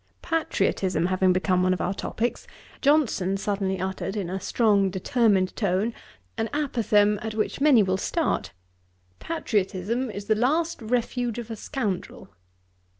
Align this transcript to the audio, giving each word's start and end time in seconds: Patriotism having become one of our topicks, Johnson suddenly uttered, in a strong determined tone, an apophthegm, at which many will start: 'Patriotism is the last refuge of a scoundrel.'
Patriotism 0.23 1.05
having 1.05 1.31
become 1.31 1.61
one 1.61 1.73
of 1.75 1.79
our 1.79 1.93
topicks, 1.93 2.47
Johnson 2.81 3.37
suddenly 3.37 3.79
uttered, 3.79 4.15
in 4.15 4.31
a 4.31 4.39
strong 4.39 4.89
determined 4.89 5.55
tone, 5.55 5.93
an 6.39 6.49
apophthegm, 6.55 7.19
at 7.23 7.35
which 7.35 7.61
many 7.61 7.83
will 7.83 7.97
start: 7.97 8.51
'Patriotism 9.19 10.09
is 10.09 10.25
the 10.25 10.33
last 10.33 10.81
refuge 10.81 11.37
of 11.37 11.51
a 11.51 11.55
scoundrel.' 11.55 12.29